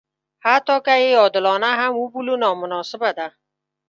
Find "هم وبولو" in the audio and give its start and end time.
1.79-2.33